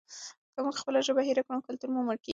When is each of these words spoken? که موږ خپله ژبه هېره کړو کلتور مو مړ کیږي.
که 0.53 0.59
موږ 0.65 0.75
خپله 0.81 0.99
ژبه 1.07 1.21
هېره 1.27 1.43
کړو 1.47 1.65
کلتور 1.67 1.89
مو 1.93 2.01
مړ 2.07 2.15
کیږي. 2.25 2.29